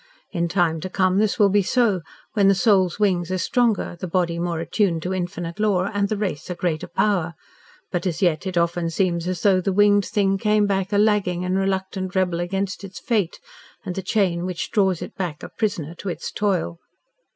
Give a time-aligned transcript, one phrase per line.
[0.31, 2.01] In time to come this will be so,
[2.33, 6.17] when the soul's wings are stronger, the body more attuned to infinite law and the
[6.17, 7.35] race a greater power
[7.91, 11.45] but as yet it often seems as though the winged thing came back a lagging
[11.45, 13.39] and reluctant rebel against its fate
[13.85, 16.79] and the chain which draws it back a prisoner to its toil.